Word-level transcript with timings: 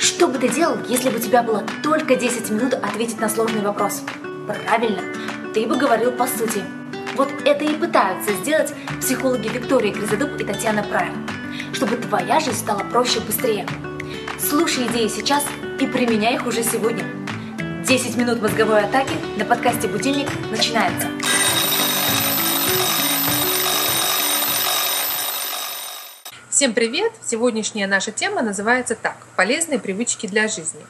Что 0.00 0.28
бы 0.28 0.38
ты 0.38 0.48
делал, 0.48 0.78
если 0.88 1.10
бы 1.10 1.18
у 1.18 1.20
тебя 1.20 1.42
было 1.42 1.62
только 1.82 2.16
10 2.16 2.48
минут 2.50 2.72
ответить 2.72 3.20
на 3.20 3.28
сложный 3.28 3.60
вопрос? 3.60 4.02
Правильно, 4.46 5.02
ты 5.52 5.66
бы 5.66 5.76
говорил 5.76 6.10
по 6.10 6.26
сути. 6.26 6.64
Вот 7.16 7.28
это 7.44 7.66
и 7.66 7.74
пытаются 7.74 8.32
сделать 8.32 8.72
психологи 8.98 9.48
Виктория 9.48 9.92
Гризодуб 9.92 10.40
и 10.40 10.44
Татьяна 10.44 10.82
Прайм, 10.84 11.28
чтобы 11.74 11.96
твоя 11.96 12.40
жизнь 12.40 12.56
стала 12.56 12.78
проще 12.78 13.18
и 13.18 13.22
быстрее. 13.22 13.66
Слушай 14.38 14.86
идеи 14.86 15.08
сейчас 15.08 15.44
и 15.78 15.86
применяй 15.86 16.36
их 16.36 16.46
уже 16.46 16.62
сегодня. 16.62 17.04
10 17.86 18.16
минут 18.16 18.40
мозговой 18.40 18.84
атаки 18.84 19.12
на 19.36 19.44
подкасте 19.44 19.86
«Будильник» 19.86 20.28
начинается. 20.50 21.08
Всем 26.60 26.74
привет! 26.74 27.14
Сегодняшняя 27.24 27.86
наша 27.86 28.12
тема 28.12 28.42
называется 28.42 28.94
так 28.94 29.16
«Полезные 29.34 29.78
привычки 29.78 30.26
для 30.26 30.46
жизни». 30.46 30.82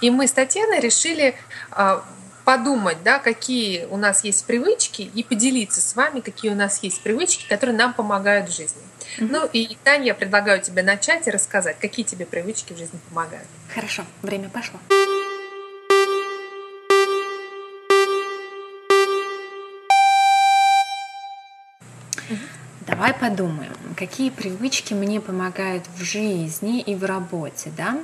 И 0.00 0.08
мы 0.08 0.28
с 0.28 0.30
Татьяной 0.30 0.78
решили 0.78 1.34
а, 1.72 2.04
подумать, 2.44 3.02
да, 3.02 3.18
какие 3.18 3.86
у 3.86 3.96
нас 3.96 4.22
есть 4.22 4.44
привычки 4.44 5.02
и 5.02 5.24
поделиться 5.24 5.80
с 5.80 5.96
вами, 5.96 6.20
какие 6.20 6.52
у 6.52 6.54
нас 6.54 6.80
есть 6.84 7.02
привычки, 7.02 7.44
которые 7.48 7.76
нам 7.76 7.92
помогают 7.92 8.48
в 8.50 8.56
жизни. 8.56 8.80
Mm-hmm. 9.18 9.28
Ну 9.28 9.50
и, 9.52 9.76
Таня, 9.82 10.04
я 10.04 10.14
предлагаю 10.14 10.62
тебе 10.62 10.84
начать 10.84 11.26
и 11.26 11.32
рассказать, 11.32 11.76
какие 11.80 12.06
тебе 12.06 12.24
привычки 12.24 12.72
в 12.72 12.78
жизни 12.78 13.00
помогают. 13.08 13.48
Хорошо, 13.74 14.04
время 14.22 14.48
пошло. 14.48 14.78
Давай 22.86 23.12
подумаем, 23.12 23.72
какие 23.96 24.30
привычки 24.30 24.94
мне 24.94 25.20
помогают 25.20 25.84
в 25.96 26.04
жизни 26.04 26.80
и 26.80 26.94
в 26.94 27.04
работе, 27.04 27.72
да? 27.76 27.98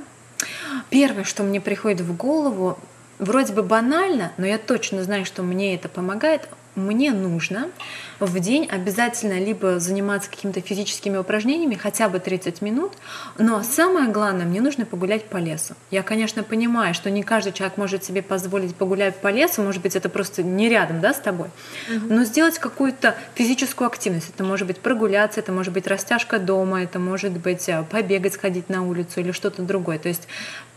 Первое, 0.91 1.23
что 1.23 1.45
мне 1.45 1.61
приходит 1.61 2.01
в 2.01 2.17
голову, 2.17 2.77
вроде 3.21 3.53
бы 3.53 3.63
банально, 3.63 4.33
но 4.39 4.47
я 4.47 4.59
точно 4.59 5.05
знаю, 5.05 5.25
что 5.25 5.45
мне 5.45 5.77
это 5.77 5.89
помогает, 5.89 6.49
мне 6.75 7.11
нужно 7.13 7.71
в 8.19 8.39
день 8.39 8.67
обязательно 8.71 9.39
либо 9.39 9.79
заниматься 9.79 10.31
какими-то 10.31 10.61
физическими 10.61 11.17
упражнениями, 11.17 11.75
хотя 11.75 12.09
бы 12.09 12.19
30 12.19 12.63
минут, 12.63 12.93
но 13.37 13.63
самое 13.63 14.09
главное, 14.09 14.47
мне 14.47 14.61
нужно 14.61 14.87
погулять 14.87 15.25
по 15.25 15.37
лесу. 15.37 15.75
Я, 15.91 16.03
конечно, 16.03 16.43
понимаю, 16.43 16.95
что 16.95 17.11
не 17.11 17.23
каждый 17.23 17.53
человек 17.53 17.77
может 17.77 18.05
себе 18.05 18.23
позволить 18.23 18.75
погулять 18.75 19.17
по 19.17 19.29
лесу, 19.29 19.63
может 19.63 19.83
быть, 19.83 19.97
это 19.97 20.09
просто 20.09 20.43
не 20.43 20.69
рядом 20.69 21.01
да, 21.01 21.13
с 21.13 21.21
тобой, 21.21 21.49
но 21.89 22.25
сделать 22.25 22.59
какую-то 22.59 23.17
физическую 23.35 23.87
активность. 23.89 24.31
Это 24.35 24.45
может 24.45 24.67
быть 24.67 24.79
прогуляться, 24.79 25.41
это 25.41 25.53
может 25.53 25.73
быть 25.73 25.87
растяжка 25.87 26.39
дома, 26.39 26.83
это 26.83 26.99
может 26.99 27.33
быть 27.33 27.69
э, 27.69 27.85
побегать, 27.91 28.35
сходить 28.35 28.69
на 28.69 28.87
улицу 28.87 29.21
или 29.21 29.33
что-то 29.33 29.63
другое. 29.63 29.99
То 29.99 30.09
есть 30.09 30.29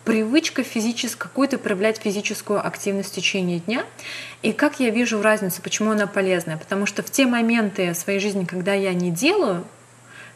привычка 0.06 0.64
физически, 0.64 1.18
какую-то 1.18 1.58
проявлять 1.58 1.98
физическую 1.98 2.66
активность 2.66 3.12
в 3.12 3.16
течение 3.16 3.60
дня. 3.60 3.84
И 4.44 4.54
как 4.54 4.80
я 4.80 4.92
вижу 4.92 5.22
разницу, 5.22 5.62
почему 5.62 5.92
она 5.92 6.08
полезная? 6.08 6.58
Потому 6.58 6.86
что 6.86 7.02
в 7.04 7.10
те 7.10 7.26
моменты 7.26 7.94
своей 7.94 8.20
жизни, 8.20 8.46
когда 8.46 8.74
я 8.74 8.94
не 8.94 9.12
делаю 9.12 9.66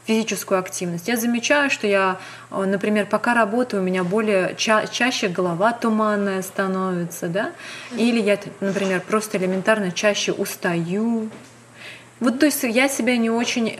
физическую 0.05 0.59
активность, 0.59 1.07
я 1.07 1.17
замечаю, 1.17 1.69
что 1.69 1.85
я, 1.85 2.19
э, 2.49 2.63
например, 2.65 3.05
пока 3.05 3.35
работаю, 3.35 3.83
у 3.83 3.85
меня 3.85 4.03
более 4.03 4.55
ча- 4.57 4.87
чаще 4.87 5.27
голова 5.27 5.71
туманная 5.71 6.41
становится, 6.41 7.27
да, 7.27 7.51
или 7.95 8.19
я, 8.19 8.39
например, 8.59 9.01
просто 9.01 9.37
элементарно 9.37 9.91
чаще 9.91 10.31
устаю. 10.31 11.29
Вот, 12.19 12.39
то 12.39 12.45
есть 12.45 12.63
я 12.63 12.89
себя 12.89 13.17
не 13.17 13.29
очень 13.29 13.77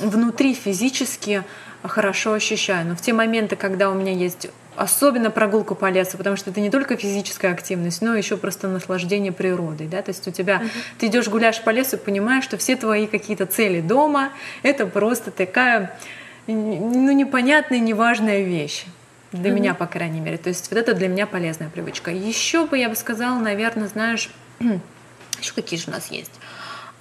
внутри 0.00 0.54
физически 0.54 1.42
хорошо 1.82 2.34
ощущаю. 2.34 2.86
Но 2.86 2.96
в 2.96 3.00
те 3.00 3.12
моменты, 3.12 3.56
когда 3.56 3.90
у 3.90 3.94
меня 3.94 4.12
есть 4.12 4.48
особенно 4.76 5.30
прогулку 5.30 5.74
по 5.74 5.90
лесу, 5.90 6.16
потому 6.16 6.36
что 6.36 6.50
это 6.50 6.60
не 6.60 6.70
только 6.70 6.96
физическая 6.96 7.52
активность, 7.52 8.02
но 8.02 8.14
еще 8.14 8.36
просто 8.36 8.68
наслаждение 8.68 9.32
природой, 9.32 9.88
да, 9.88 10.00
то 10.00 10.10
есть 10.10 10.26
у 10.26 10.30
тебя, 10.30 10.62
uh-huh. 10.62 10.70
ты 10.98 11.06
идешь 11.08 11.28
гуляешь 11.28 11.60
по 11.60 11.70
лесу, 11.70 11.98
понимаешь, 11.98 12.44
что 12.44 12.56
все 12.56 12.76
твои 12.76 13.06
какие-то 13.06 13.46
цели 13.46 13.80
дома, 13.80 14.30
это 14.62 14.86
просто 14.86 15.30
такая, 15.30 15.98
ну, 16.46 17.10
непонятная, 17.12 17.78
неважная 17.78 18.42
вещь. 18.42 18.84
Для 19.32 19.50
uh-huh. 19.50 19.54
меня, 19.54 19.74
по 19.74 19.86
крайней 19.86 20.18
мере. 20.18 20.38
То 20.38 20.48
есть 20.48 20.70
вот 20.70 20.78
это 20.78 20.92
для 20.92 21.06
меня 21.06 21.24
полезная 21.24 21.68
привычка. 21.68 22.10
Еще 22.10 22.66
бы 22.66 22.76
я 22.76 22.88
бы 22.88 22.96
сказала, 22.96 23.38
наверное, 23.38 23.86
знаешь, 23.86 24.28
еще 25.40 25.52
какие 25.54 25.78
же 25.78 25.84
у 25.86 25.92
нас 25.92 26.10
есть? 26.10 26.32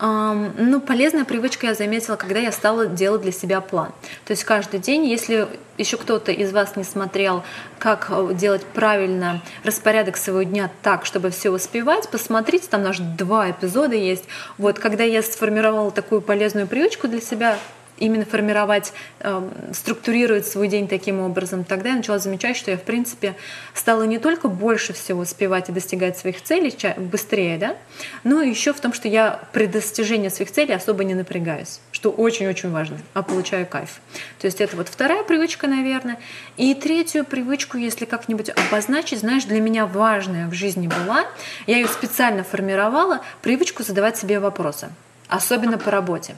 Ну, 0.02 0.80
полезная 0.80 1.26
привычка 1.26 1.68
я 1.68 1.74
заметила, 1.74 2.16
когда 2.16 2.40
я 2.40 2.54
стала 2.54 2.88
делать 2.88 3.22
для 3.22 3.34
себя 3.34 3.60
план. 3.60 3.92
То 4.26 4.32
есть 4.32 4.46
каждый 4.46 4.80
день, 4.80 5.06
если 5.06 5.48
еще 5.78 5.98
кто-то 5.98 6.32
из 6.32 6.54
вас 6.54 6.76
не 6.76 6.84
смотрел, 6.84 7.44
как 7.80 8.08
э, 8.10 8.34
делать 8.34 8.66
правильно 8.66 9.42
распорядок 9.64 10.18
своего 10.18 10.44
дня 10.44 10.70
так, 10.84 11.06
чтобы 11.06 11.32
все 11.32 11.50
успевать, 11.50 12.10
посмотрите, 12.10 12.68
там 12.70 12.84
наш 12.84 13.00
два 13.00 13.52
эпизода 13.52 13.96
есть. 13.96 14.26
Вот, 14.58 14.78
когда 14.78 15.04
я 15.06 15.22
сформировала 15.22 15.92
такую 15.92 16.22
полезную 16.22 16.68
привычку 16.68 17.08
для 17.08 17.22
себя, 17.22 17.58
именно 18.00 18.26
формировать, 18.26 18.94
эм, 19.20 19.52
структурировать 19.74 20.48
свой 20.48 20.68
день 20.68 20.88
таким 20.88 21.20
образом, 21.20 21.64
тогда 21.64 21.90
я 21.90 21.96
начала 21.96 22.20
замечать, 22.20 22.58
что 22.58 22.72
я, 22.72 22.78
в 22.78 22.84
принципе, 22.84 23.36
стала 23.74 24.04
не 24.04 24.20
только 24.20 24.48
больше 24.48 24.94
всего 24.94 25.22
успевать 25.22 25.70
и 25.70 25.72
достигать 25.72 26.18
своих 26.18 26.42
целей 26.42 26.76
быстрее, 26.98 27.58
да, 27.58 27.76
но 28.24 28.42
еще 28.42 28.74
в 28.74 28.80
том, 28.80 28.94
что 28.94 29.08
я 29.08 29.42
при 29.52 29.66
достижении 29.66 30.30
своих 30.30 30.52
целей 30.52 30.74
особо 30.74 31.04
не 31.04 31.14
напрягаюсь, 31.14 31.80
что 31.92 32.12
очень-очень 32.12 32.72
важно, 32.72 32.98
а 33.14 33.24
получаю 33.24 33.66
кайф. 33.66 34.00
То 34.40 34.48
есть 34.48 34.62
это 34.62 34.76
вот 34.78 34.88
вторая 34.88 35.24
привычка, 35.24 35.68
наверное. 35.68 36.20
И 36.58 36.74
третью 36.74 37.26
привычку, 37.26 37.78
если 37.78 38.06
как-нибудь 38.06 38.50
обозначить, 38.50 39.20
знаешь, 39.20 39.46
для 39.46 39.62
меня 39.62 39.86
важная 39.86 40.48
в 40.48 40.54
жизни 40.54 40.88
была, 40.88 41.26
я 41.68 41.78
ее 41.78 41.88
специально 41.88 42.44
формировала, 42.44 43.22
привычку 43.42 43.84
задавать 43.84 44.18
себе 44.18 44.40
вопросы, 44.40 44.90
особенно 45.28 45.78
по 45.78 45.92
работе. 45.92 46.36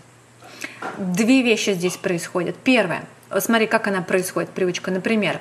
Две 0.98 1.42
вещи 1.42 1.74
здесь 1.74 1.98
происходят. 1.98 2.56
Первое. 2.64 3.04
Смотри, 3.40 3.68
как 3.68 3.88
она 3.88 4.02
происходит, 4.02 4.50
привычка. 4.50 4.92
Например, 4.92 5.40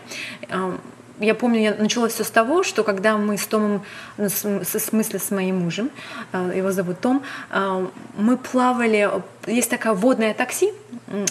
эм, 0.48 0.81
я 1.20 1.34
помню, 1.34 1.60
я 1.60 1.75
начала 1.75 2.08
все 2.08 2.25
с 2.25 2.31
того, 2.31 2.62
что 2.62 2.82
когда 2.84 3.16
мы 3.19 3.36
с 3.36 3.47
Томом, 3.47 3.82
ну, 4.16 4.28
в 4.28 4.64
смысле 4.64 5.19
с 5.19 5.31
моим 5.31 5.58
мужем, 5.58 5.91
э, 6.32 6.53
его 6.56 6.72
зовут 6.72 7.00
Том, 7.00 7.22
э, 7.50 7.86
мы 8.16 8.36
плавали, 8.36 9.10
есть 9.47 9.70
такая 9.70 9.92
водное 9.92 10.34
такси 10.34 10.72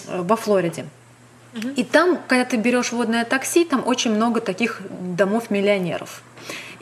во 0.06 0.36
Флориде. 0.36 0.86
И 1.76 1.82
там, 1.82 2.18
когда 2.28 2.44
ты 2.44 2.56
берешь 2.56 2.92
водное 2.92 3.24
такси, 3.24 3.64
там 3.64 3.82
очень 3.84 4.14
много 4.14 4.40
таких 4.40 4.80
домов 4.90 5.50
миллионеров. 5.50 6.22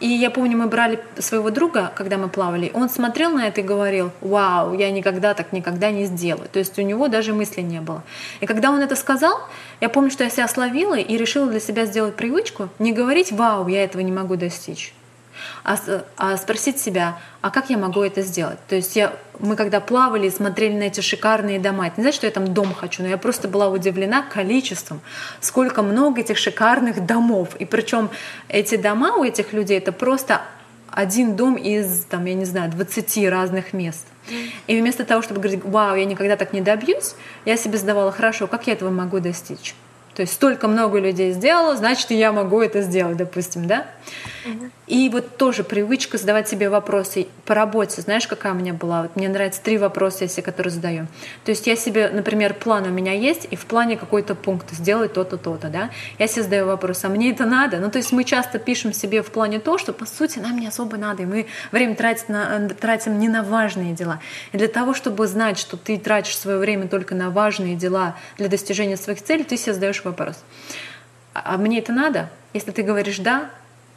И 0.01 0.07
я 0.07 0.31
помню, 0.31 0.57
мы 0.57 0.67
брали 0.69 1.01
своего 1.19 1.51
друга, 1.51 1.93
когда 1.97 2.19
мы 2.19 2.29
плавали, 2.29 2.71
он 2.75 2.89
смотрел 2.89 3.33
на 3.33 3.49
это 3.49 3.61
и 3.61 3.65
говорил, 3.65 4.13
вау, 4.21 4.75
я 4.75 4.91
никогда 4.91 5.35
так 5.35 5.53
никогда 5.53 5.91
не 5.91 6.05
сделаю. 6.05 6.49
То 6.49 6.61
есть 6.61 6.79
у 6.79 6.83
него 6.83 7.09
даже 7.09 7.33
мысли 7.33 7.63
не 7.63 7.81
было. 7.81 8.03
И 8.41 8.47
когда 8.47 8.71
он 8.71 8.81
это 8.81 8.95
сказал, 8.95 9.41
я 9.81 9.89
помню, 9.89 10.11
что 10.11 10.25
я 10.25 10.31
себя 10.31 10.47
словила 10.47 10.95
и 10.95 11.17
решила 11.17 11.51
для 11.51 11.61
себя 11.61 11.87
сделать 11.87 12.15
привычку 12.15 12.69
не 12.79 12.93
говорить, 12.93 13.33
вау, 13.33 13.67
я 13.67 13.83
этого 13.83 14.03
не 14.03 14.13
могу 14.13 14.37
достичь 14.37 14.95
а, 15.65 15.77
а 16.17 16.37
спросить 16.37 16.79
себя, 16.81 17.19
а 17.41 17.51
как 17.51 17.71
я 17.71 17.79
могу 17.79 18.03
это 18.03 18.23
сделать? 18.23 18.59
То 18.69 18.77
есть 18.77 18.97
я, 18.97 19.13
мы 19.39 19.57
когда 19.57 19.81
плавали, 19.81 20.29
смотрели 20.29 20.77
на 20.77 20.85
эти 20.85 21.01
шикарные 21.01 21.59
дома, 21.59 21.87
это 21.87 22.01
не 22.01 22.03
значит, 22.03 22.17
что 22.17 22.27
я 22.27 22.33
там 22.33 22.53
дом 22.53 22.75
хочу, 22.75 23.03
но 23.03 23.09
я 23.09 23.19
просто 23.19 23.49
была 23.49 23.69
удивлена 23.69 24.23
количеством, 24.23 25.01
сколько 25.41 25.83
много 25.83 26.21
этих 26.21 26.39
шикарных 26.39 27.07
домов. 27.07 27.51
И 27.59 27.65
причем 27.65 28.11
эти 28.49 28.77
дома 28.77 29.17
у 29.17 29.25
этих 29.25 29.53
людей 29.53 29.79
это 29.79 29.93
просто 29.93 30.43
один 30.91 31.37
дом 31.37 31.57
из, 31.57 32.05
там, 32.05 32.25
я 32.25 32.35
не 32.35 32.45
знаю, 32.45 32.71
20 32.71 33.29
разных 33.29 33.73
мест. 33.73 34.07
И 34.67 34.81
вместо 34.81 35.05
того, 35.05 35.23
чтобы 35.23 35.41
говорить, 35.41 35.65
вау, 35.65 35.97
я 35.97 36.05
никогда 36.05 36.37
так 36.37 36.53
не 36.53 36.61
добьюсь, 36.61 37.15
я 37.45 37.57
себе 37.57 37.79
задавала, 37.79 38.13
хорошо, 38.13 38.47
как 38.47 38.67
я 38.67 38.73
этого 38.75 38.91
могу 38.91 39.21
достичь? 39.21 39.75
То 40.19 40.23
есть 40.23 40.33
столько 40.33 40.67
много 40.67 40.99
людей 40.99 41.31
сделало, 41.31 41.77
значит, 41.77 42.11
и 42.11 42.17
я 42.17 42.33
могу 42.33 42.61
это 42.61 42.83
сделать, 42.83 43.17
допустим, 43.17 43.69
да? 43.69 43.87
И 44.87 45.11
вот 45.11 45.37
тоже 45.37 45.65
привычка 45.65 46.17
задавать 46.17 46.49
себе 46.49 46.71
вопросы 46.71 47.27
по 47.45 47.55
работе. 47.55 48.01
Знаешь, 48.01 48.27
какая 48.27 48.55
у 48.55 48.57
меня 48.57 48.73
была? 48.73 49.03
Вот 49.03 49.17
мне 49.17 49.29
нравится 49.29 49.61
три 49.63 49.77
вопроса, 49.77 50.25
если 50.25 50.41
которые 50.41 50.73
задаю. 50.73 51.07
То 51.45 51.51
есть 51.51 51.67
я 51.67 51.77
себе, 51.77 52.09
например, 52.09 52.55
план 52.55 52.87
у 52.87 52.89
меня 52.89 53.13
есть, 53.13 53.47
и 53.51 53.57
в 53.57 53.67
плане 53.67 53.99
какой-то 53.99 54.35
пункт 54.35 54.71
сделать 54.71 55.13
то-то, 55.13 55.37
то-то, 55.37 55.69
да? 55.69 55.91
Я 56.19 56.27
себе 56.27 56.43
задаю 56.45 56.67
вопрос, 56.67 57.05
а 57.05 57.09
мне 57.11 57.31
это 57.31 57.45
надо? 57.45 57.77
Ну, 57.79 57.91
то 57.91 57.99
есть 57.99 58.13
мы 58.13 58.25
часто 58.25 58.59
пишем 58.59 58.95
себе 58.95 59.23
в 59.23 59.31
плане 59.31 59.59
то, 59.59 59.77
что, 59.77 59.93
по 59.93 60.07
сути, 60.07 60.39
нам 60.39 60.59
не 60.59 60.67
особо 60.67 60.97
надо, 60.97 61.25
и 61.25 61.27
мы 61.27 61.47
время 61.71 61.95
тратим, 61.95 62.25
на, 62.29 62.69
тратим 62.71 63.19
не 63.19 63.29
на 63.29 63.43
важные 63.43 63.93
дела. 63.93 64.21
И 64.53 64.57
для 64.57 64.69
того, 64.69 64.95
чтобы 64.95 65.27
знать, 65.27 65.59
что 65.59 65.77
ты 65.77 65.99
тратишь 65.99 66.39
свое 66.39 66.57
время 66.57 66.89
только 66.89 67.15
на 67.15 67.29
важные 67.29 67.77
дела 67.77 68.17
для 68.39 68.49
достижения 68.49 68.97
своих 68.97 69.23
целей, 69.23 69.45
ты 69.45 69.59
себе 69.59 69.75
задаешь 69.75 70.01
вопрос. 70.09 70.43
А 71.35 71.57
мне 71.57 71.79
это 71.79 71.93
надо? 71.93 72.31
Если 72.53 72.71
ты 72.73 72.83
говоришь 72.83 73.19
«да», 73.19 73.51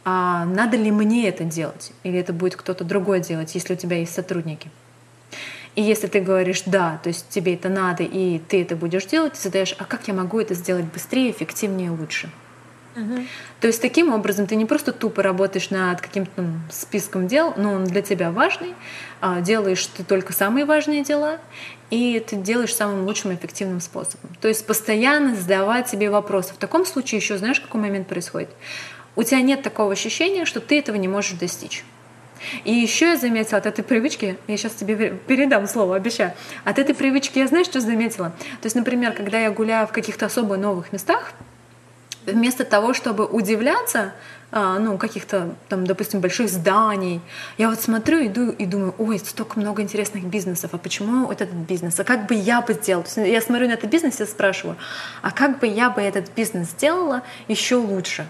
а 0.04 0.44
надо 0.44 0.76
ли 0.76 0.90
мне 0.90 1.28
это 1.28 1.44
делать, 1.44 1.92
или 2.02 2.18
это 2.18 2.32
будет 2.32 2.56
кто-то 2.56 2.84
другой 2.84 3.20
делать, 3.20 3.54
если 3.54 3.74
у 3.74 3.76
тебя 3.76 3.98
есть 3.98 4.14
сотрудники. 4.14 4.70
И 5.74 5.82
если 5.82 6.06
ты 6.06 6.20
говоришь 6.20 6.62
«да», 6.66 7.00
то 7.02 7.08
есть 7.08 7.28
тебе 7.28 7.54
это 7.54 7.68
надо, 7.68 8.02
и 8.02 8.38
ты 8.38 8.62
это 8.62 8.76
будешь 8.76 9.06
делать, 9.06 9.34
ты 9.34 9.40
задаешь 9.40 9.74
«а 9.78 9.84
как 9.84 10.08
я 10.08 10.14
могу 10.14 10.40
это 10.40 10.54
сделать 10.54 10.84
быстрее, 10.84 11.30
эффективнее, 11.30 11.90
лучше?» 11.90 12.30
Угу. 12.94 13.24
То 13.60 13.66
есть 13.68 13.80
таким 13.80 14.12
образом 14.12 14.46
ты 14.46 14.54
не 14.54 14.66
просто 14.66 14.92
тупо 14.92 15.22
работаешь 15.22 15.70
над 15.70 16.00
каким-то 16.00 16.44
списком 16.70 17.26
дел, 17.26 17.54
но 17.56 17.72
он 17.72 17.84
для 17.84 18.02
тебя 18.02 18.30
важный, 18.30 18.74
а, 19.20 19.40
делаешь 19.40 19.86
ты 19.86 20.04
только 20.04 20.32
самые 20.32 20.66
важные 20.66 21.02
дела, 21.02 21.38
и 21.90 22.20
ты 22.20 22.36
делаешь 22.36 22.74
самым 22.74 23.06
лучшим 23.06 23.34
эффективным 23.34 23.80
способом. 23.80 24.30
То 24.40 24.48
есть 24.48 24.66
постоянно 24.66 25.34
задавать 25.34 25.88
себе 25.88 26.10
вопросы. 26.10 26.52
В 26.54 26.58
таком 26.58 26.84
случае 26.84 27.20
еще 27.20 27.38
знаешь, 27.38 27.60
какой 27.60 27.80
момент 27.80 28.08
происходит? 28.08 28.50
У 29.16 29.22
тебя 29.22 29.40
нет 29.40 29.62
такого 29.62 29.92
ощущения, 29.92 30.44
что 30.44 30.60
ты 30.60 30.78
этого 30.78 30.96
не 30.96 31.08
можешь 31.08 31.32
достичь. 31.32 31.84
И 32.64 32.72
еще 32.72 33.10
я 33.10 33.16
заметила 33.16 33.58
от 33.58 33.66
этой 33.66 33.84
привычки, 33.84 34.36
я 34.48 34.56
сейчас 34.56 34.72
тебе 34.72 35.10
передам 35.26 35.66
слово, 35.68 35.96
обещаю, 35.96 36.32
от 36.64 36.78
этой 36.78 36.94
привычки 36.94 37.38
я 37.38 37.46
знаешь, 37.46 37.66
что 37.66 37.80
заметила? 37.80 38.30
То 38.60 38.66
есть, 38.66 38.74
например, 38.74 39.12
когда 39.12 39.38
я 39.38 39.50
гуляю 39.50 39.86
в 39.86 39.92
каких-то 39.92 40.26
особо 40.26 40.56
новых 40.56 40.92
местах, 40.92 41.32
вместо 42.26 42.64
того, 42.64 42.94
чтобы 42.94 43.26
удивляться, 43.26 44.12
а, 44.54 44.78
ну, 44.78 44.98
каких-то 44.98 45.54
там, 45.68 45.86
допустим, 45.86 46.20
больших 46.20 46.50
зданий. 46.50 47.22
Я 47.56 47.70
вот 47.70 47.80
смотрю, 47.80 48.26
иду 48.26 48.50
и 48.50 48.66
думаю, 48.66 48.94
ой, 48.98 49.18
столько 49.18 49.58
много 49.58 49.80
интересных 49.80 50.24
бизнесов, 50.24 50.70
а 50.74 50.78
почему 50.78 51.26
вот 51.26 51.40
этот 51.40 51.54
бизнес? 51.54 51.98
А 51.98 52.04
как 52.04 52.26
бы 52.26 52.34
я 52.34 52.60
бы 52.60 52.74
сделал? 52.74 53.02
Есть 53.02 53.16
я 53.16 53.40
смотрю 53.40 53.68
на 53.68 53.72
этот 53.72 53.90
бизнес 53.90 54.20
и 54.20 54.26
спрашиваю, 54.26 54.76
а 55.22 55.30
как 55.30 55.58
бы 55.58 55.66
я 55.66 55.88
бы 55.88 56.02
этот 56.02 56.30
бизнес 56.34 56.68
сделала 56.68 57.22
еще 57.48 57.76
лучше? 57.76 58.26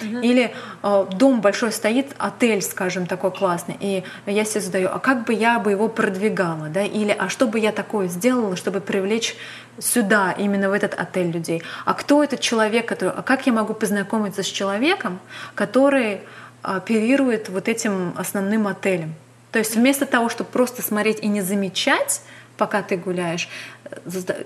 Угу. 0.00 0.18
Или 0.18 0.54
э, 0.82 1.06
дом 1.12 1.40
большой 1.40 1.72
стоит, 1.72 2.14
отель, 2.18 2.62
скажем, 2.62 3.06
такой 3.06 3.30
классный, 3.30 3.76
и 3.80 4.04
я 4.26 4.44
себе 4.44 4.60
задаю, 4.60 4.88
а 4.92 4.98
как 4.98 5.24
бы 5.24 5.32
я 5.32 5.58
бы 5.58 5.70
его 5.70 5.88
продвигала, 5.88 6.68
да? 6.68 6.82
Или 6.82 7.14
а 7.18 7.28
что 7.28 7.46
бы 7.46 7.58
я 7.58 7.72
такое 7.72 8.08
сделала, 8.08 8.56
чтобы 8.56 8.80
привлечь 8.80 9.36
сюда, 9.78 10.32
именно 10.32 10.70
в 10.70 10.72
этот 10.72 10.94
отель 10.94 11.30
людей? 11.30 11.62
А 11.84 11.94
кто 11.94 12.22
этот 12.22 12.40
человек, 12.40 12.86
который, 12.86 13.12
а 13.16 13.22
как 13.22 13.46
я 13.46 13.52
могу 13.52 13.74
познакомиться 13.74 14.42
с 14.42 14.46
человеком, 14.46 15.18
который 15.54 16.20
оперирует 16.62 17.48
вот 17.48 17.68
этим 17.68 18.12
основным 18.16 18.66
отелем? 18.66 19.14
То 19.52 19.58
есть 19.58 19.76
вместо 19.76 20.04
того, 20.04 20.28
чтобы 20.28 20.50
просто 20.50 20.82
смотреть 20.82 21.20
и 21.20 21.28
не 21.28 21.40
замечать, 21.40 22.20
пока 22.56 22.82
ты 22.82 22.96
гуляешь, 22.96 23.48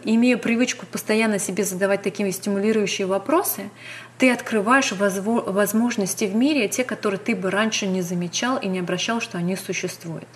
имея 0.05 0.37
привычку 0.37 0.87
постоянно 0.87 1.39
себе 1.39 1.65
задавать 1.65 2.03
такие 2.03 2.31
стимулирующие 2.33 3.07
вопросы, 3.07 3.71
ты 4.19 4.31
открываешь 4.31 4.93
возможности 4.93 6.25
в 6.25 6.35
мире, 6.35 6.69
те, 6.69 6.85
которые 6.85 7.19
ты 7.19 7.35
бы 7.35 7.51
раньше 7.51 7.87
не 7.87 8.03
замечал 8.03 8.59
и 8.59 8.67
не 8.67 8.81
обращал, 8.81 9.21
что 9.21 9.39
они 9.39 9.57
существуют. 9.57 10.29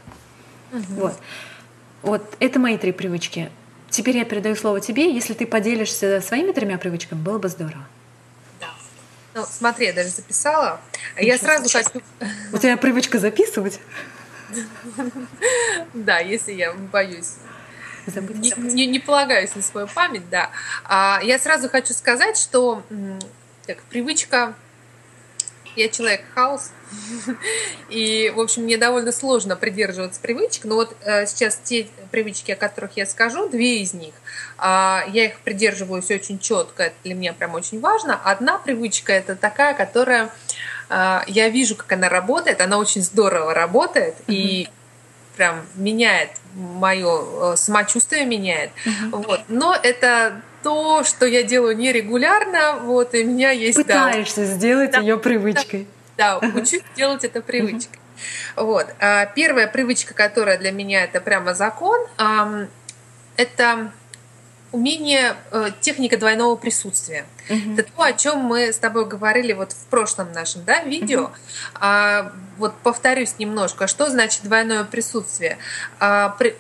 Угу. 0.73 0.83
Вот. 0.89 1.15
вот 2.03 2.37
это 2.41 2.59
мои 2.59 2.79
три 2.79 2.93
привычки. 2.93 3.51
Теперь 3.91 4.17
я 4.17 4.25
передаю 4.25 4.57
слово 4.57 4.81
тебе. 4.81 5.13
Если 5.13 5.35
ты 5.35 5.47
поделишься 5.47 6.21
своими 6.21 6.53
тремя 6.53 6.79
привычками, 6.79 7.21
было 7.21 7.39
бы 7.39 7.49
здорово. 7.49 7.87
Да. 8.61 8.67
Ну, 9.35 9.45
смотри, 9.49 9.87
я 9.87 9.93
даже 9.93 10.09
записала. 10.09 10.81
Ничего 11.17 11.27
я 11.29 11.39
сразу 11.39 11.69
хочу... 11.71 12.03
У 12.53 12.59
тебя 12.59 12.77
привычка 12.77 13.19
записывать? 13.19 13.81
Да, 15.95 16.19
если 16.19 16.53
я 16.53 16.73
боюсь 16.73 17.35
забыть. 18.07 18.37
Не, 18.37 18.53
не, 18.57 18.87
не 18.87 18.99
полагаюсь 18.99 19.55
на 19.55 19.63
свою 19.63 19.87
память, 19.87 20.29
да. 20.31 20.51
А, 20.85 21.21
я 21.23 21.39
сразу 21.39 21.69
хочу 21.69 21.93
сказать, 21.93 22.39
что 22.39 22.83
так, 23.67 23.79
привычка 23.85 24.55
я 25.77 25.89
человек 25.89 26.23
хаос, 26.35 26.71
и, 27.89 28.33
в 28.35 28.41
общем, 28.41 28.63
мне 28.63 28.77
довольно 28.77 29.13
сложно 29.13 29.57
придерживаться 29.57 30.21
привычек, 30.21 30.65
но 30.65 30.77
вот 30.77 30.97
э, 31.01 31.27
сейчас 31.27 31.59
те 31.63 31.89
привычки, 32.11 32.53
о 32.53 32.57
которых 32.57 32.97
я 32.97 33.07
скажу, 33.07 33.49
две 33.49 33.81
из 33.81 33.93
них, 33.93 34.15
э, 34.59 34.63
я 35.09 35.25
их 35.25 35.41
придерживаюсь 35.41 36.11
очень 36.11 36.39
четко, 36.39 36.85
это 36.85 36.95
для 37.03 37.15
меня 37.15 37.33
прям 37.33 37.55
очень 37.55 37.81
важно. 37.81 38.21
Одна 38.25 38.59
привычка– 38.59 39.13
это 39.15 39.35
такая, 39.35 39.75
которая, 39.75 40.31
э, 40.91 41.21
я 41.27 41.49
вижу, 41.49 41.75
как 41.75 41.91
она 41.93 42.09
работает, 42.09 42.61
она 42.61 42.79
очень 42.79 43.03
здорово 43.03 43.53
работает, 43.53 44.15
mm-hmm. 44.27 44.35
и 44.35 44.69
прям 45.37 45.63
меняет 45.77 46.31
мое 46.55 47.53
э, 47.53 47.57
самочувствие 47.57 48.25
меняет. 48.25 48.71
Uh-huh. 48.85 49.25
Вот. 49.27 49.41
Но 49.49 49.75
это 49.75 50.41
то, 50.63 51.05
что 51.05 51.27
я 51.27 51.43
делаю 51.43 51.77
нерегулярно, 51.77 52.79
вот, 52.81 53.15
и 53.15 53.23
у 53.25 53.27
меня 53.27 53.51
есть... 53.51 53.77
Пытаешься 53.77 54.41
да, 54.41 54.47
сделать 54.47 54.93
да, 54.93 55.01
ее 55.01 55.19
привычкой. 55.19 55.87
Да, 56.17 56.41
да 56.41 56.49
учусь 56.49 56.83
делать 56.97 57.25
это 57.25 57.43
привычкой. 57.43 57.99
Вот. 58.57 58.87
А 59.01 59.27
первая 59.27 59.67
привычка, 59.67 60.15
которая 60.15 60.57
для 60.59 60.71
меня 60.71 61.05
это 61.05 61.21
прямо 61.21 61.55
закон, 61.55 62.01
это 63.37 63.93
умение, 64.75 65.37
э, 65.53 65.71
техника 65.81 66.17
двойного 66.17 66.57
присутствия. 66.57 67.25
Uh-huh. 67.49 67.75
Это 67.75 67.91
то, 67.91 68.03
о 68.03 68.13
чем 68.13 68.41
мы 68.41 68.73
с 68.73 68.79
тобой 68.79 69.07
говорили 69.07 69.53
вот 69.53 69.73
в 69.73 69.87
прошлом 69.87 70.33
нашем 70.33 70.65
да, 70.65 70.83
видео. 70.83 71.21
Uh-huh. 71.21 71.31
А, 71.75 72.33
вот 72.59 72.75
повторюсь 72.83 73.37
немножко, 73.39 73.87
что 73.87 74.11
значит 74.11 74.43
двойное 74.43 74.85
присутствие? 74.85 75.59
А, 76.01 76.31
при, 76.31 76.57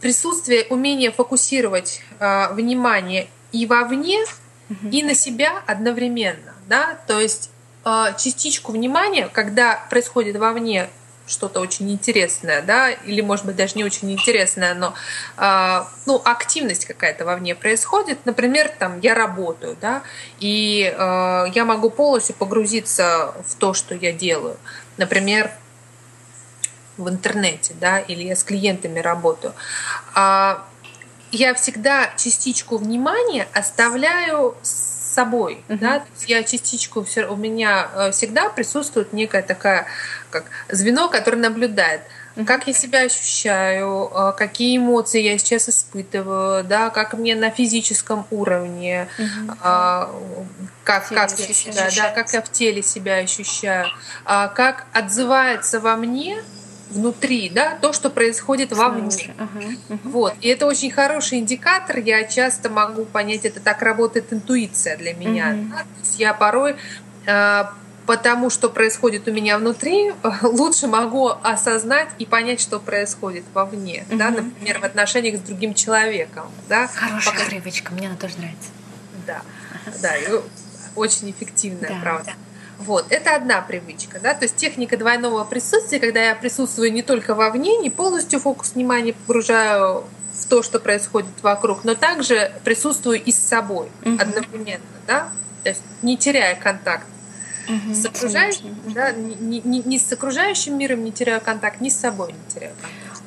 присутствие, 0.00 0.66
умение 0.68 1.10
фокусировать 1.10 2.02
а, 2.20 2.52
внимание 2.52 3.28
и 3.52 3.66
вовне, 3.66 4.22
uh-huh. 4.68 4.90
и 4.90 5.02
на 5.02 5.14
себя 5.14 5.62
одновременно. 5.66 6.54
Да? 6.68 6.98
То 7.06 7.20
есть 7.20 7.50
а, 7.84 8.12
частичку 8.12 8.72
внимания, 8.72 9.28
когда 9.32 9.80
происходит 9.88 10.36
вовне 10.36 10.90
что-то 11.26 11.60
очень 11.60 11.90
интересное, 11.90 12.62
да, 12.62 12.90
или, 12.90 13.20
может 13.20 13.46
быть, 13.46 13.56
даже 13.56 13.74
не 13.76 13.84
очень 13.84 14.12
интересное, 14.12 14.74
но, 14.74 14.94
э, 15.36 15.84
ну, 16.06 16.22
активность 16.24 16.86
какая-то 16.86 17.24
вовне 17.24 17.54
происходит. 17.54 18.18
Например, 18.24 18.70
там, 18.78 19.00
я 19.00 19.14
работаю, 19.14 19.76
да, 19.80 20.02
и 20.38 20.92
э, 20.96 21.44
я 21.54 21.64
могу 21.64 21.90
полностью 21.90 22.34
погрузиться 22.36 23.34
в 23.46 23.56
то, 23.56 23.74
что 23.74 23.94
я 23.94 24.12
делаю. 24.12 24.56
Например, 24.96 25.50
в 26.96 27.08
интернете, 27.08 27.74
да, 27.80 27.98
или 27.98 28.22
я 28.22 28.36
с 28.36 28.44
клиентами 28.44 29.00
работаю. 29.00 29.52
А 30.14 30.64
я 31.32 31.54
всегда 31.54 32.10
частичку 32.16 32.78
внимания 32.78 33.46
оставляю 33.52 34.56
собой, 35.16 35.64
uh-huh. 35.68 35.78
да, 35.78 36.04
я 36.26 36.42
частичку 36.42 37.02
все, 37.02 37.26
у 37.26 37.36
меня 37.36 37.88
э, 37.94 38.10
всегда 38.10 38.50
присутствует 38.50 39.14
некая 39.14 39.42
такая 39.42 39.86
как 40.30 40.44
звено, 40.68 41.08
которое 41.08 41.38
наблюдает, 41.38 42.02
uh-huh. 42.02 42.44
как 42.44 42.66
я 42.66 42.74
себя 42.74 43.00
ощущаю, 43.00 44.10
э, 44.14 44.32
какие 44.36 44.76
эмоции 44.76 45.22
я 45.22 45.38
сейчас 45.38 45.70
испытываю, 45.70 46.64
да, 46.64 46.90
как 46.90 47.14
мне 47.14 47.34
на 47.34 47.50
физическом 47.50 48.26
уровне, 48.30 49.08
uh-huh. 49.18 50.06
как 50.84 51.08
как 51.08 51.30
я 51.38 51.54
себя, 51.54 51.88
да, 51.96 52.10
как 52.10 52.32
я 52.34 52.42
в 52.42 52.52
теле 52.52 52.82
себя 52.82 53.16
ощущаю, 53.16 53.86
а 54.26 54.48
как 54.48 54.84
отзывается 54.92 55.80
во 55.80 55.96
мне 55.96 56.42
внутри, 56.96 57.48
да, 57.48 57.78
то, 57.80 57.92
что 57.92 58.10
происходит 58.10 58.72
вовне. 58.72 59.34
Uh-huh. 59.38 59.98
Вот. 60.04 60.34
И 60.40 60.48
это 60.48 60.66
очень 60.66 60.90
хороший 60.90 61.38
индикатор. 61.38 61.98
Я 61.98 62.24
часто 62.24 62.68
могу 62.68 63.04
понять, 63.04 63.44
это 63.44 63.60
так 63.60 63.82
работает 63.82 64.32
интуиция 64.32 64.96
для 64.96 65.14
меня. 65.14 65.52
Uh-huh. 65.52 65.70
Да? 65.70 65.76
То 65.78 66.00
есть 66.00 66.18
я 66.18 66.34
порой 66.34 66.76
э, 67.26 67.64
потому 68.06 68.50
что 68.50 68.68
происходит 68.68 69.28
у 69.28 69.32
меня 69.32 69.58
внутри, 69.58 70.12
лучше 70.42 70.86
могу 70.86 71.28
осознать 71.42 72.08
и 72.18 72.26
понять, 72.26 72.60
что 72.60 72.78
происходит 72.80 73.44
вовне, 73.52 74.06
uh-huh. 74.08 74.16
да, 74.16 74.30
например, 74.30 74.80
в 74.80 74.84
отношениях 74.84 75.36
с 75.36 75.40
другим 75.40 75.74
человеком, 75.74 76.46
да. 76.68 76.88
Хорошая 76.88 77.34
Пока... 77.34 77.46
привычка, 77.46 77.92
мне 77.92 78.06
она 78.08 78.16
тоже 78.16 78.38
нравится. 78.38 78.70
Да, 79.26 79.42
uh-huh. 79.86 80.02
да, 80.02 80.16
и 80.16 80.26
очень 80.94 81.30
эффективная, 81.30 81.90
да, 81.90 81.98
правда. 82.00 82.26
Да. 82.26 82.45
Вот, 82.78 83.06
это 83.10 83.34
одна 83.34 83.62
привычка, 83.62 84.20
да, 84.20 84.34
то 84.34 84.44
есть 84.44 84.56
техника 84.56 84.98
двойного 84.98 85.44
присутствия, 85.44 85.98
когда 85.98 86.22
я 86.22 86.34
присутствую 86.34 86.92
не 86.92 87.02
только 87.02 87.34
вовне, 87.34 87.78
не 87.78 87.88
полностью 87.88 88.38
фокус 88.38 88.74
внимания 88.74 89.14
погружаю 89.14 90.04
в 90.34 90.46
то, 90.46 90.62
что 90.62 90.78
происходит 90.78 91.30
вокруг, 91.42 91.84
но 91.84 91.94
также 91.94 92.52
присутствую 92.64 93.22
и 93.22 93.32
с 93.32 93.38
собой 93.38 93.88
угу. 94.04 94.16
одновременно, 94.20 94.84
да, 95.06 95.30
то 95.62 95.70
есть 95.70 95.82
не 96.02 96.18
теряя 96.18 96.54
контакт 96.54 97.06
угу, 97.66 97.94
с 97.94 98.04
окружающим, 98.04 98.76
да, 98.94 99.12
не, 99.12 99.60
не, 99.60 99.80
не 99.80 99.98
с 99.98 100.12
окружающим 100.12 100.76
миром 100.76 101.02
не 101.02 101.12
теряю 101.12 101.40
контакт, 101.40 101.80
ни 101.80 101.88
с 101.88 101.96
собой 101.96 102.32
не 102.32 102.54
теряю 102.54 102.74
контакт. 102.74 103.22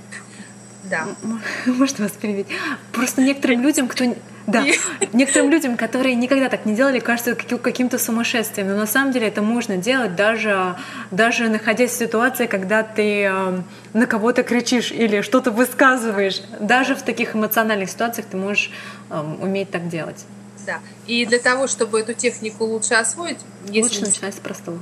Да. 0.84 1.08
Может 1.65 2.00
вас 2.00 2.12
перебить? 2.12 2.48
Просто 2.91 3.22
некоторым 3.22 3.62
людям, 3.62 3.88
кто 3.88 4.06
да, 4.51 4.65
некоторым 5.13 5.50
людям, 5.50 5.77
которые 5.77 6.15
никогда 6.15 6.50
так 6.50 6.65
не 6.65 6.75
делали, 6.75 7.00
кажется 7.00 7.36
каким-то 7.36 7.98
сумасшествием. 7.98 8.68
Но 8.68 8.75
на 8.75 8.88
самом 8.88 9.12
деле 9.12 9.27
это 9.27 9.41
можно 9.41 9.77
делать 9.77 10.15
даже, 10.15 10.75
даже 11.12 11.50
находясь 11.50 11.91
в 11.91 11.98
ситуации, 11.98 12.48
когда 12.48 12.84
ты 12.84 13.24
э, 13.24 13.62
на 13.94 14.06
кого-то 14.06 14.44
кричишь 14.44 14.91
или 14.91 15.22
что-то 15.22 15.51
высказываешь. 15.51 16.41
Даже 16.60 16.96
в 16.96 17.01
таких 17.01 17.36
эмоциональных 17.36 17.89
ситуациях 17.89 18.27
ты 18.29 18.38
можешь 18.38 18.72
э, 19.10 19.20
уметь 19.41 19.72
так 19.72 19.88
делать. 19.88 20.25
Да. 20.65 20.79
И 21.08 21.25
для 21.25 21.39
того, 21.39 21.68
чтобы 21.68 22.00
эту 22.00 22.13
технику 22.13 22.65
лучше 22.65 22.96
освоить... 22.96 23.39
Если 23.65 23.82
лучше 23.82 24.01
начинать 24.01 24.36
с 24.36 24.39
простого. 24.39 24.79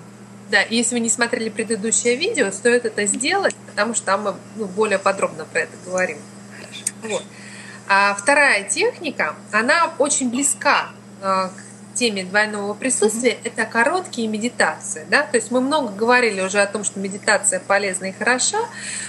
Да, 0.49 0.61
и 0.61 0.75
если 0.75 0.95
вы 0.95 1.01
не 1.01 1.09
смотрели 1.09 1.49
предыдущее 1.49 2.15
видео, 2.15 2.51
стоит 2.51 2.85
это 2.85 3.05
сделать, 3.05 3.55
потому 3.67 3.93
что 3.93 4.05
там 4.05 4.23
мы 4.23 4.35
ну, 4.55 4.65
более 4.65 4.97
подробно 4.97 5.45
про 5.45 5.61
это 5.61 5.71
говорим. 5.85 6.17
Хорошо. 6.57 6.83
Вот. 7.03 7.23
А 7.87 8.13
вторая 8.15 8.63
техника, 8.63 9.35
она 9.51 9.91
очень 9.97 10.29
близка 10.29 10.89
э, 11.21 11.49
к 11.49 11.97
теме 11.97 12.23
двойного 12.23 12.73
присутствия 12.73 13.31
mm-hmm. 13.31 13.51
это 13.53 13.65
короткие 13.65 14.27
медитации. 14.27 15.05
Да? 15.09 15.23
То 15.23 15.37
есть 15.37 15.51
мы 15.51 15.61
много 15.61 15.89
говорили 15.89 16.41
уже 16.41 16.59
о 16.59 16.67
том, 16.67 16.83
что 16.83 16.99
медитация 16.99 17.59
полезна 17.59 18.05
и 18.05 18.11
хороша, 18.11 18.59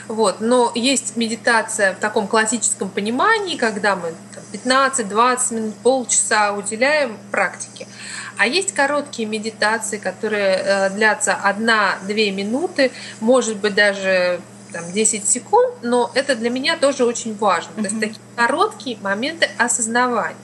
вот, 0.06 0.40
но 0.40 0.72
есть 0.74 1.16
медитация 1.16 1.92
в 1.94 1.98
таком 1.98 2.26
классическом 2.28 2.88
понимании, 2.88 3.56
когда 3.56 3.96
мы 3.96 4.14
15-20 4.52 5.54
минут, 5.54 5.74
полчаса 5.76 6.52
уделяем 6.52 7.18
практике. 7.30 7.86
А 8.38 8.46
есть 8.46 8.72
короткие 8.72 9.28
медитации, 9.28 9.98
которые 9.98 10.56
э, 10.56 10.90
длятся 10.90 11.36
1-2 11.44 12.30
минуты, 12.30 12.92
может 13.20 13.56
быть 13.56 13.74
даже 13.74 14.40
там, 14.72 14.90
10 14.92 15.28
секунд, 15.28 15.74
но 15.82 16.10
это 16.14 16.34
для 16.34 16.50
меня 16.50 16.76
тоже 16.76 17.04
очень 17.04 17.36
важно. 17.36 17.70
Mm-hmm. 17.72 17.82
То 17.82 17.88
есть 17.88 18.00
такие 18.00 18.20
короткие 18.36 18.98
моменты 18.98 19.48
осознавания. 19.58 20.36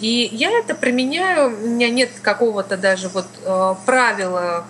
И 0.00 0.28
я 0.32 0.50
это 0.50 0.74
применяю, 0.74 1.48
у 1.48 1.68
меня 1.68 1.90
нет 1.90 2.10
какого-то 2.22 2.76
даже 2.76 3.08
вот 3.08 3.26
э, 3.44 3.74
правила 3.84 4.64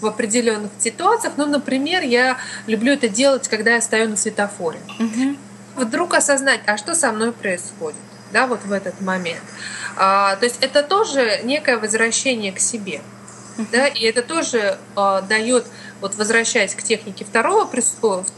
в 0.00 0.06
определенных 0.06 0.70
ситуациях. 0.78 1.34
Ну, 1.36 1.46
например, 1.46 2.02
я 2.02 2.38
люблю 2.66 2.92
это 2.94 3.08
делать, 3.08 3.48
когда 3.48 3.74
я 3.74 3.80
стою 3.80 4.08
на 4.08 4.16
светофоре. 4.16 4.78
Угу. 4.98 5.84
Вдруг 5.84 6.14
осознать, 6.14 6.60
а 6.66 6.76
что 6.76 6.94
со 6.94 7.12
мной 7.12 7.32
происходит, 7.32 8.00
да, 8.32 8.46
вот 8.46 8.64
в 8.64 8.72
этот 8.72 9.00
момент. 9.00 9.42
А, 9.96 10.36
то 10.36 10.44
есть 10.44 10.58
это 10.60 10.82
тоже 10.82 11.40
некое 11.44 11.76
возвращение 11.76 12.52
к 12.52 12.58
себе. 12.58 13.00
Да, 13.72 13.88
и 13.88 14.04
это 14.04 14.22
тоже 14.22 14.78
э, 14.96 15.22
дает, 15.28 15.66
вот 16.00 16.14
возвращаясь 16.14 16.74
к 16.74 16.82
технике 16.82 17.24
второго 17.24 17.68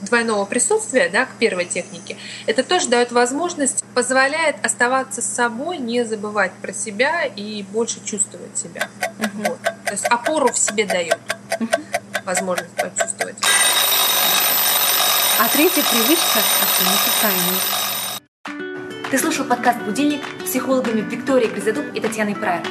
двойного 0.00 0.44
присутствия, 0.44 1.08
да, 1.08 1.26
к 1.26 1.34
первой 1.38 1.64
технике, 1.66 2.16
это 2.46 2.62
тоже 2.62 2.88
дает 2.88 3.12
возможность, 3.12 3.84
позволяет 3.94 4.56
оставаться 4.64 5.22
с 5.22 5.26
собой, 5.26 5.78
не 5.78 6.04
забывать 6.04 6.52
про 6.62 6.72
себя 6.72 7.24
и 7.24 7.62
больше 7.62 8.04
чувствовать 8.04 8.56
себя. 8.56 8.88
Uh-huh. 9.00 9.48
Вот. 9.48 9.62
То 9.62 9.92
есть 9.92 10.06
опору 10.06 10.52
в 10.52 10.58
себе 10.58 10.86
дает 10.86 11.18
uh-huh. 11.58 12.24
возможность 12.24 12.74
почувствовать. 12.74 13.36
А 15.38 15.48
третья 15.48 15.82
привычка– 15.82 16.40
тайной. 17.22 17.80
Ты 19.10 19.18
слушал 19.18 19.44
подкаст 19.44 19.80
«Будильник» 19.80 20.22
с 20.44 20.50
психологами 20.50 21.00
Викторией 21.00 21.50
Гризадуб 21.50 21.86
и 21.94 22.00
Татьяной 22.00 22.36
Прайер. 22.36 22.64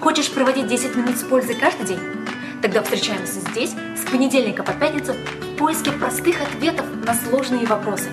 Хочешь 0.00 0.30
проводить 0.30 0.66
10 0.66 0.96
минут 0.96 1.16
с 1.16 1.22
пользой 1.22 1.54
каждый 1.54 1.86
день? 1.86 2.21
Тогда 2.62 2.80
встречаемся 2.80 3.40
здесь 3.40 3.70
с 3.70 4.08
понедельника 4.08 4.62
по 4.62 4.72
пятницу 4.72 5.14
в 5.14 5.56
поиске 5.56 5.90
простых 5.90 6.40
ответов 6.40 6.86
на 7.04 7.12
сложные 7.12 7.66
вопросы. 7.66 8.08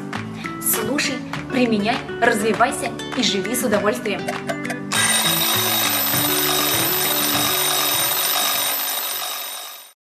Слушай, 0.59 1.13
применяй, 1.51 1.97
развивайся 2.19 2.91
и 3.15 3.21
живи 3.21 3.55
с 3.55 3.63
удовольствием. 3.63 4.21